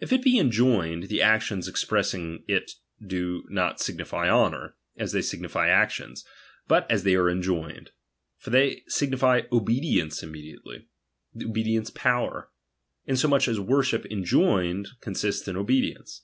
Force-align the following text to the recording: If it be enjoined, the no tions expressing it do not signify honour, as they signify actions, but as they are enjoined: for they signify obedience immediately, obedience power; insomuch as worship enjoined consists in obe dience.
If 0.00 0.10
it 0.10 0.22
be 0.22 0.38
enjoined, 0.38 1.10
the 1.10 1.18
no 1.18 1.38
tions 1.38 1.68
expressing 1.68 2.44
it 2.48 2.70
do 3.06 3.44
not 3.50 3.78
signify 3.78 4.26
honour, 4.26 4.74
as 4.96 5.12
they 5.12 5.20
signify 5.20 5.68
actions, 5.68 6.24
but 6.66 6.90
as 6.90 7.02
they 7.02 7.14
are 7.14 7.28
enjoined: 7.28 7.90
for 8.38 8.48
they 8.48 8.84
signify 8.88 9.42
obedience 9.52 10.22
immediately, 10.22 10.88
obedience 11.38 11.90
power; 11.90 12.48
insomuch 13.04 13.48
as 13.48 13.60
worship 13.60 14.06
enjoined 14.06 14.88
consists 15.02 15.46
in 15.46 15.58
obe 15.58 15.68
dience. 15.82 16.22